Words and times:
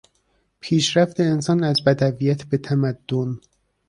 پیشرفت 0.59 1.19
انسان 1.19 1.63
از 1.63 1.83
بدویت 1.83 2.43
به 2.43 2.57
تمدن 2.57 3.39